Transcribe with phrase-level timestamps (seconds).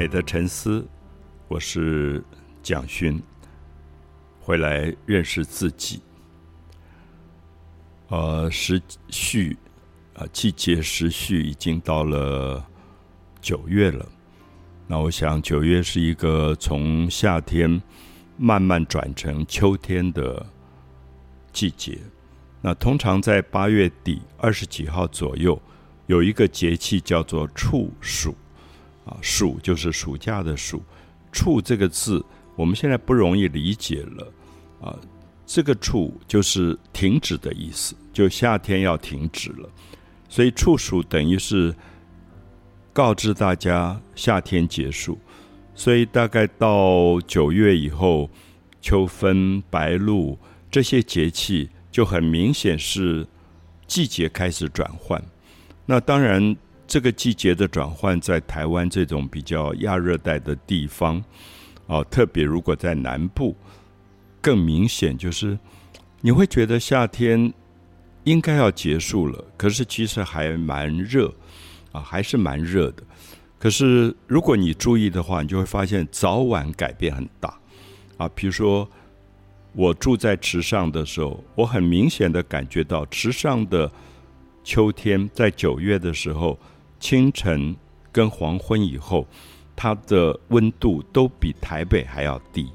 [0.00, 0.88] 美的沉思，
[1.46, 2.24] 我是
[2.62, 3.22] 蒋勋，
[4.40, 6.00] 回来认识自己。
[8.08, 8.80] 呃，时
[9.10, 9.58] 序
[10.14, 12.66] 啊，季节时序已经到了
[13.42, 14.08] 九月了。
[14.86, 17.82] 那我想，九月是一个从夏天
[18.38, 20.46] 慢慢转成秋天的
[21.52, 21.98] 季节。
[22.62, 25.60] 那通常在八月底二十几号左右，
[26.06, 28.34] 有一个节气叫做处暑。
[29.04, 30.82] 啊，暑就是暑假的暑，
[31.32, 34.32] 处这个字我们现在不容易理解了。
[34.80, 34.94] 啊，
[35.46, 39.68] 这个处就是停止的意思，就夏天要停止了，
[40.28, 41.74] 所以处暑等于是
[42.92, 45.18] 告知大家夏天结束。
[45.74, 48.30] 所以大概到九月以后，
[48.82, 50.38] 秋分、白露
[50.70, 53.26] 这些节气就很明显是
[53.86, 55.22] 季节开始转换。
[55.86, 56.54] 那当然。
[56.90, 61.22] 这个季节的转换，在台湾这种比较亚热带的地方，
[61.86, 63.54] 哦，特别如果在南部，
[64.40, 65.56] 更明显，就是
[66.20, 67.54] 你会觉得夏天
[68.24, 71.32] 应该要结束了，可是其实还蛮热，
[71.92, 73.04] 啊，还是蛮热的。
[73.56, 77.56] 可是如果你注意的话，你就会发现早晚改变很大，
[78.16, 78.90] 啊，比如说
[79.74, 83.88] 我住在池上的时候，我很明显的感觉到池上的
[84.64, 86.58] 秋天在九月的时候。
[87.00, 87.74] 清晨
[88.12, 89.26] 跟黄昏以后，
[89.74, 92.70] 它的温度都比台北还要低，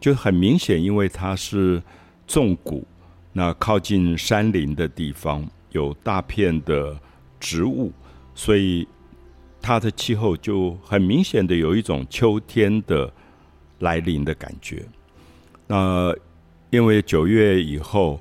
[0.00, 1.80] 就很明显，因为它是
[2.26, 2.84] 纵谷，
[3.32, 6.98] 那靠近山林的地方有大片的
[7.38, 7.92] 植物，
[8.34, 8.86] 所以
[9.62, 13.10] 它的气候就很明显的有一种秋天的
[13.78, 14.84] 来临的感觉。
[15.66, 16.12] 那
[16.70, 18.20] 因为九月以后，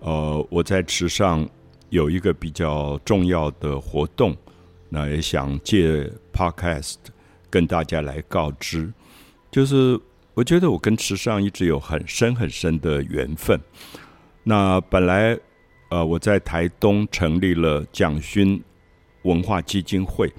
[0.00, 1.48] 呃，我在池上
[1.88, 4.36] 有一个比较重要的活动。
[4.94, 6.94] 那也想借 Podcast
[7.50, 8.92] 跟大家来告知，
[9.50, 9.98] 就是
[10.34, 13.60] 我觉得我跟池上一直有很深很深的缘分。
[14.44, 15.36] 那本来
[15.90, 18.62] 呃我在台东成立了蒋勋
[19.22, 20.32] 文化基金会，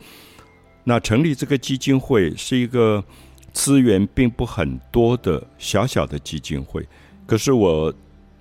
[0.85, 3.03] 那成立这个基金会是一个
[3.51, 6.87] 资源并不很多的小小的基金会，
[7.27, 7.93] 可是我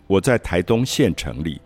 [0.06, 1.61] 我在台东县成立，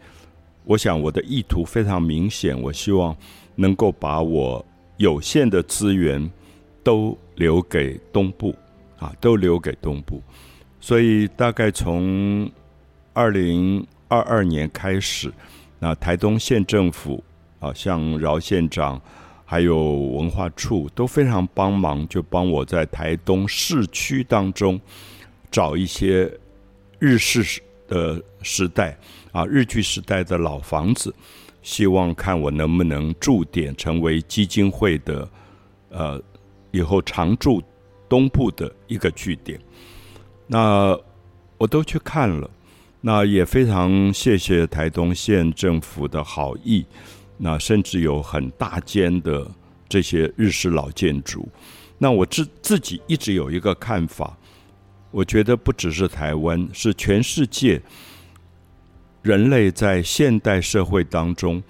[0.65, 3.15] 我想我的意图非常明显，我希望。
[3.61, 4.65] 能够把我
[4.99, 6.31] 有限的资源
[6.85, 8.55] 都留给东部
[9.01, 10.23] 啊，都留给东部。
[10.81, 12.49] 所以大概从
[13.13, 15.33] 二零二二年开始，
[15.81, 17.23] 那台东县政府
[17.59, 19.01] 啊，像饶县长
[19.45, 24.81] 还有文化处都非常帮忙，就帮我在台东市区当中
[25.51, 26.33] 找一些
[27.01, 28.97] 日式的时代
[29.33, 31.13] 啊，日据时代的老房子。
[31.69, 35.31] 希望看我能不能驻点成为基金会的，
[35.91, 36.19] 呃，
[36.71, 37.62] 以后常驻
[38.09, 39.61] 东部的一个据点。
[40.47, 40.99] 那
[41.59, 42.51] 我都去看了，
[43.03, 46.87] 那也非常谢谢台东县政府的好意。
[47.37, 49.47] 那甚至有很大间的
[49.91, 51.47] 这些日式老建筑。
[51.99, 54.34] 那我自自己一直有一个看法，
[55.11, 57.83] 我觉得不只是台湾，是全世界。
[59.23, 61.62] 人类在现代社会当中，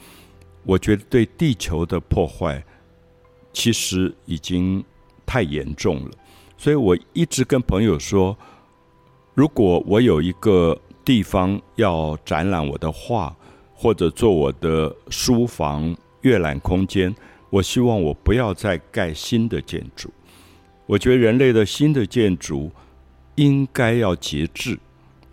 [0.65, 2.63] 我觉得对地球的破坏
[3.53, 4.85] 其实已经
[5.25, 6.11] 太严重了。
[6.57, 8.37] 所以我一直跟朋友说，
[9.35, 13.35] 如果我有一个地方要展览我的画，
[13.75, 17.15] 或者做我的书房阅览空间，
[17.49, 20.11] 我希望我不要再盖新的建筑。
[20.87, 22.71] 我觉得人类的新的建筑
[23.37, 24.79] 应该要节制。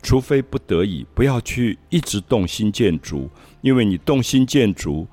[0.05, 3.27] 除非不得已，不要去一直动新建筑，
[3.61, 5.07] 因为你动新建筑，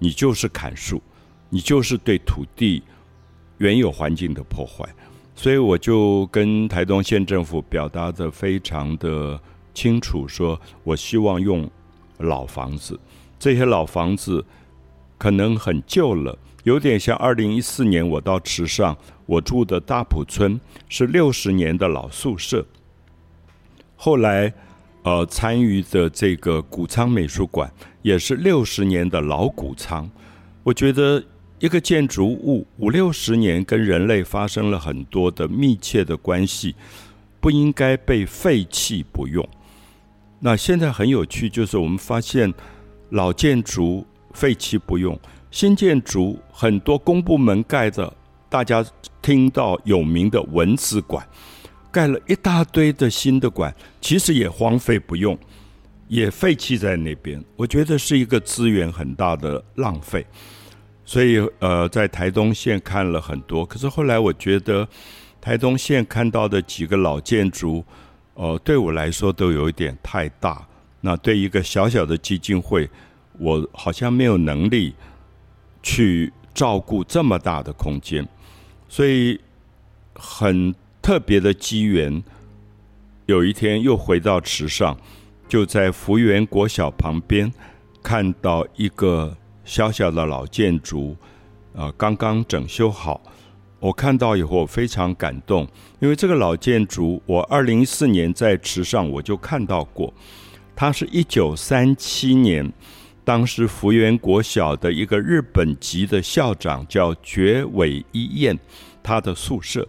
[0.00, 1.00] 你就是砍树，
[1.48, 2.82] 你就是对土地
[3.58, 4.84] 原有环境的破坏。
[5.36, 9.40] 所以我就跟台东县政府表达的非常的
[9.72, 11.70] 清楚，说我希望用
[12.18, 12.98] 老房子，
[13.38, 14.44] 这些老房子
[15.18, 22.66] 可能很旧了，有点像二零一四年我到池上，我住的大埔村是六十年的老宿舍。
[24.04, 24.52] 后来，
[25.04, 27.72] 呃，参与的这个谷仓美术馆
[28.02, 30.10] 也是六十年的老谷仓。
[30.64, 31.22] 我觉得
[31.60, 36.74] 一个建筑物五六十年跟人类发生了很多的密切的关系，
[37.40, 39.48] 不应该被废弃不用。
[40.40, 42.52] 那现在很有趣，就是我们发现
[43.10, 45.16] 老建筑废弃不用，
[45.52, 48.12] 新建筑很多公部门盖的，
[48.48, 48.84] 大家
[49.22, 51.24] 听到有名的文字馆。
[51.92, 55.38] 盖了一大堆的新的馆，其实也荒废不用，
[56.08, 57.40] 也废弃在那边。
[57.54, 60.26] 我觉得是一个资源很大的浪费。
[61.04, 64.88] 所以呃，在台东县看了很多，可是后来我觉得
[65.40, 67.84] 台东县看到的几个老建筑，
[68.34, 70.66] 呃，对我来说都有一点太大。
[71.00, 72.88] 那对一个小小的基金会，
[73.38, 74.94] 我好像没有能力
[75.82, 78.26] 去照顾这么大的空间，
[78.88, 79.38] 所以
[80.14, 82.22] 很特别的机缘，
[83.26, 84.96] 有一天又回到池上，
[85.48, 87.52] 就在福源国小旁边
[88.00, 91.16] 看到一个小小的老建筑，
[91.74, 93.20] 啊，刚刚整修好。
[93.80, 95.66] 我看到以后非常感动，
[95.98, 100.14] 因为这个老建筑，我二零一四年在池上我就看到过。
[100.76, 102.72] 它是一九三七年，
[103.24, 108.56] 当时福原国小的一个日本籍的校长叫绝尾一彦，
[109.02, 109.86] 他的宿舍，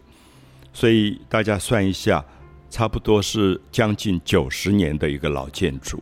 [0.74, 2.26] 所以大家算一下，
[2.70, 6.02] 差不多是将近九十年的一个老建筑。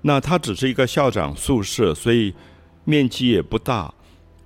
[0.00, 2.32] 那它只是一个校长宿舍，所以
[2.84, 3.92] 面积也不大，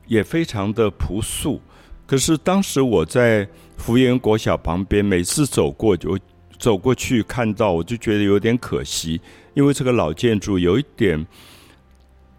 [0.06, 1.60] 也非常的朴素。
[2.06, 6.18] 可是当时我在福源国小旁边，每次走过就
[6.58, 9.20] 走过去看到，我就觉得有点可惜。
[9.54, 11.26] 因为这个老建筑有一点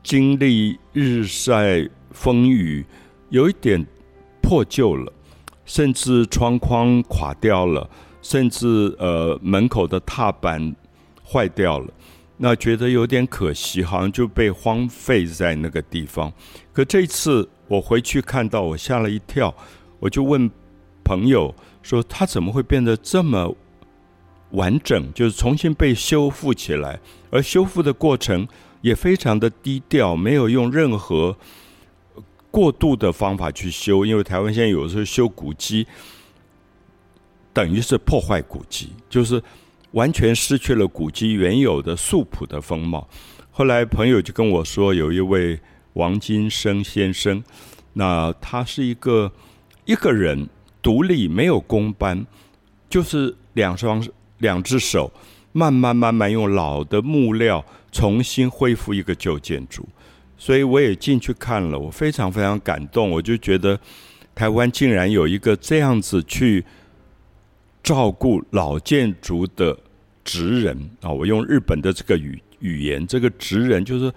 [0.02, 2.86] 经历日晒风雨，
[3.30, 3.86] 有一点
[4.42, 5.12] 破旧了，
[5.70, 7.88] 甚至窗框垮掉了，
[8.24, 10.76] 甚至呃门口的踏板
[11.24, 11.88] 坏掉了，
[12.38, 16.34] 那觉得有点可惜，好像就被荒废在那个地方。
[16.74, 19.54] 可这次我回去看到，我吓了一跳，
[20.00, 20.50] 我就问
[21.04, 23.56] 朋友说：“它怎么会变得这么？”
[24.54, 27.00] 完整就是重新被修复起来，
[27.30, 28.48] 而修复的过程
[28.82, 31.38] 也非常的低调，没有用任何
[32.52, 34.06] 过度的方法去修。
[34.06, 35.86] 因为台湾现在有时候修古迹，
[37.54, 39.42] 等于是破坏古迹，就是
[39.92, 43.08] 完全失去了古迹原有的素朴的风貌。
[43.52, 45.60] 后来朋友就跟我说，有一位
[45.94, 47.44] 王金生先生，
[47.94, 49.32] 那他是一个
[49.86, 50.48] 一个人
[50.82, 52.26] 独立，没有工班，
[52.90, 54.06] 就是两双。
[54.40, 55.12] 两只手，
[55.52, 59.86] 慢慢慢慢用老的木料重新恢复一个旧建筑，
[60.40, 63.12] 所以我也进去看了，我非常非常感动。
[63.12, 63.80] 我就觉得
[64.34, 66.66] 台湾竟然有一个这样子去
[67.84, 69.78] 照顾老建筑的
[70.24, 71.12] 职人啊！
[71.12, 74.12] 我用日本的这个语语言，这个职人就是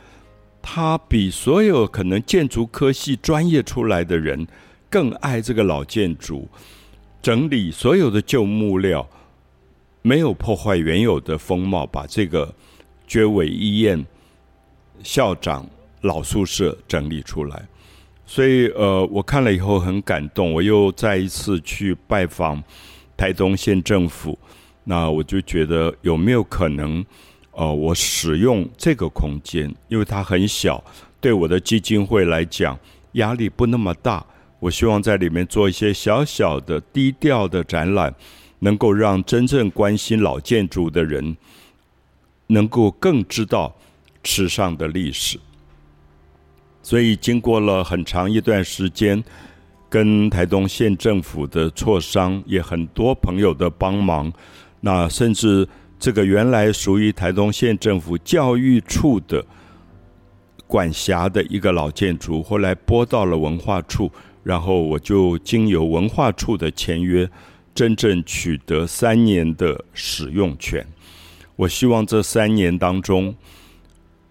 [0.62, 4.46] 他比所有可能建筑科系专业出来的人
[4.88, 6.48] 更爱这个老建筑，
[7.20, 9.06] 整理所有的旧木料。
[10.04, 12.52] 没有破坏原有的风貌，把这个
[13.06, 14.04] 绝尾医院
[15.04, 15.64] 校长
[16.02, 17.66] 老宿舍整理出来，
[18.24, 20.52] 所以呃，我看了以后很感动。
[20.52, 22.62] 我又再一次去拜访
[23.16, 24.38] 台东县政府，
[24.84, 27.04] 那我就觉得有没有可能，
[27.52, 30.82] 呃，我使用这个空间，因为它很小，
[31.20, 32.78] 对我的基金会来讲
[33.12, 34.24] 压力不那么大。
[34.60, 38.14] 我希望在里面做一些小小的、低调的展览。
[38.64, 41.36] 能够让真正关心老建筑的人，
[42.46, 43.74] 能够更知道
[44.22, 45.36] 池上的历史。
[46.82, 49.22] 所以，经过了很长一段时间，
[49.88, 54.32] 跟台东县政府的磋商，也很多朋友的帮忙，
[54.80, 55.68] 那甚至
[55.98, 59.44] 这个原来属于台东县政府教育处的
[60.66, 64.10] 管辖的一个老建筑，后来拨到了文化处，
[64.42, 67.28] 然后我就经由文化处的签约。
[67.74, 70.86] 真正取得三年的使用权，
[71.56, 73.34] 我希望这三年当中，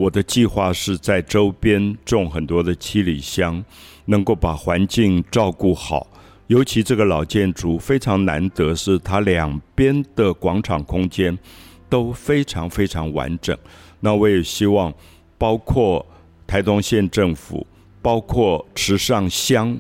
[0.02, 3.64] 我的计划是在周边种很多的七里香，
[4.06, 6.08] 能够把环境照顾好。
[6.48, 11.38] 尤其这个老建筑非常难得，是它两边的广场空间
[11.88, 13.56] 都非常非常完整。
[14.00, 14.92] 那我也希望，
[15.38, 16.04] 包括
[16.48, 17.68] 台东县政府，
[18.02, 19.80] 包括池上乡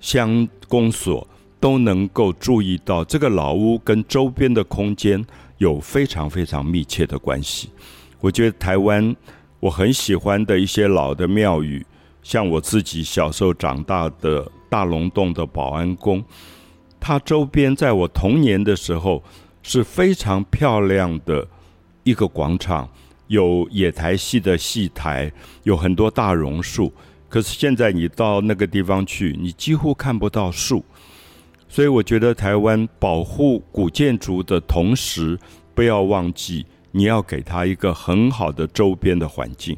[0.00, 1.24] 乡公所。
[1.60, 5.26] 都能够注意到这个老屋跟周边的空间
[5.56, 7.68] 有非常非常密切的关系。
[8.20, 9.14] 我觉得台湾
[9.60, 11.84] 我很喜欢的一些老的庙宇，
[12.22, 16.24] 像我自己小时候长大的大龙洞的保安宫，
[16.98, 19.22] 它周边在我童年的时候
[19.62, 21.46] 是非常漂亮的
[22.02, 22.88] 一个广场，
[23.28, 25.32] 有野台戏的戏台，
[25.62, 26.92] 有很多大榕树。
[27.28, 30.84] 可是现在你到那个地方去，你几乎看不到树。
[31.68, 35.38] 所以我觉得台湾保护古建筑的同时，
[35.74, 39.76] 不要忘记你要给他一个很好的周边的环境。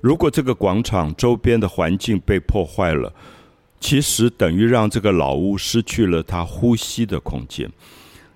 [0.00, 3.12] 如果这个广场周边的环境被破坏了，
[3.78, 7.70] 其实等于让这个老屋失去了它呼吸的空间。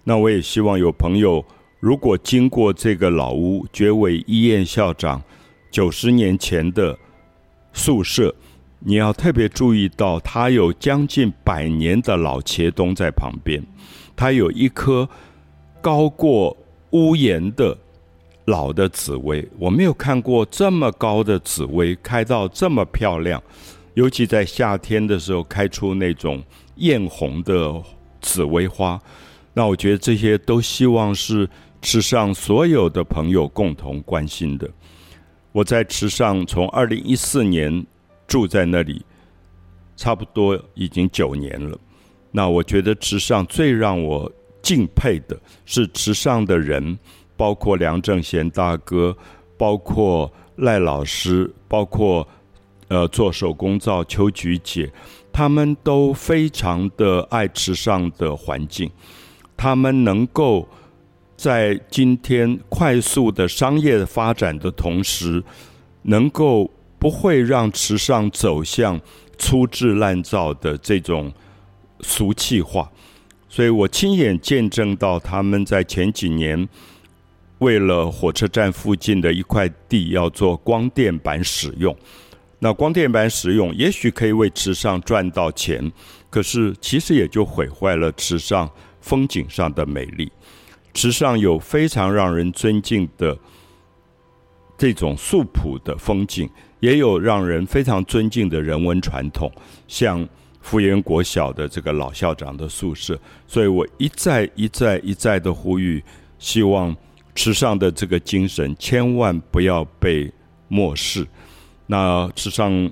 [0.04, 1.44] 那我也希望有朋友，
[1.80, 5.22] 如果经过这个老屋，绝尾医院校长
[5.70, 6.96] 九十年前的
[7.72, 8.34] 宿舍，
[8.78, 13.60] 你要特别注意到，它有将近百年的老茄冬在旁边，
[14.14, 15.08] 它有一棵
[15.80, 16.56] 高过
[16.90, 17.76] 屋檐的
[18.46, 19.46] 老的紫薇。
[19.58, 23.40] 我没有看过这么高的紫薇开到这么漂亮，
[23.94, 26.42] 尤其在夏天的时候开出那种
[26.76, 27.80] 艳红的
[28.20, 29.00] 紫薇花。
[29.52, 31.48] 那我觉得这些都希望是
[31.80, 34.68] 池上所有的朋友共同关心的。
[35.52, 37.86] 我在池上从二零一四年。
[38.28, 39.04] 住在那里，
[39.96, 41.78] 差不多已经九年了。
[42.32, 44.28] 那我觉得池上最让我
[44.60, 46.98] 敬佩的是池上的人，
[47.36, 49.16] 包括梁正贤大哥，
[49.56, 52.26] 包括赖老师，包括
[52.88, 54.90] 呃做手工皂秋菊姐，
[55.32, 58.90] 他们都非常的爱池上的环境。
[59.56, 60.68] 他们能够
[61.36, 65.42] 在今天快速的商业发展的同时，
[66.02, 66.70] 能够。
[66.98, 68.98] 不会让池上走向
[69.36, 71.30] 粗制滥造的这种
[72.00, 72.90] 俗气化，
[73.50, 76.66] 所以我亲眼见证到他们在前几年
[77.58, 81.96] 为了火车站附近的一块地要做光电板使用。
[82.58, 85.92] 那光电板使用也许可以为池上赚到钱，
[86.30, 88.70] 可是其实也就毁坏了池上
[89.00, 90.30] 风景上的美丽。
[90.94, 93.36] 池上有非常让人尊敬的
[94.78, 96.48] 这种素朴的风景。
[96.80, 99.50] 也有让人非常尊敬的人文传统，
[99.88, 100.28] 像
[100.60, 106.04] 福源国小的这个老校长的宿舍，所以我一再一再一再的呼吁，
[106.38, 106.94] 希望
[107.36, 110.32] 池上的这个精神千万不要被
[110.66, 111.24] 漠视。
[111.86, 112.90] 那池上，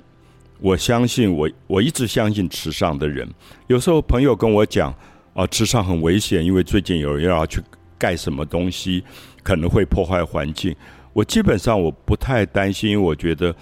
[0.60, 3.28] 我相信我我一直相信池上的人。
[3.66, 4.94] 有时候朋友跟我讲
[5.32, 7.60] 啊，池上很危险，因为最近有人要去
[7.98, 9.02] 盖什么东西，
[9.42, 10.76] 可能会破坏环境。
[11.12, 13.54] 我基本上我不太担心，因为我觉得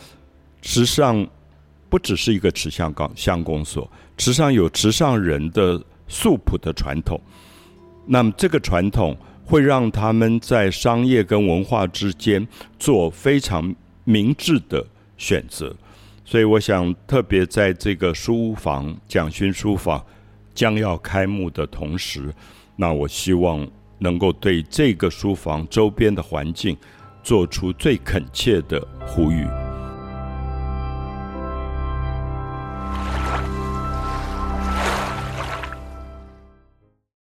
[0.61, 1.27] 池上
[1.89, 7.19] 不只是一个池相港相公所，池上有池上人的素朴的传统。
[8.05, 9.17] 那么这个传统
[9.53, 14.83] 会让他们在商业跟文化之间做非常明智的
[15.19, 15.77] 选择。
[16.25, 20.03] 所以我想特别在这个书房蒋勋书房
[20.55, 22.33] 将要开幕的同时，
[22.77, 23.69] 那我希望
[23.99, 26.75] 能够对这个书房周边的环境。
[27.25, 29.47] 做出最恳切的呼吁。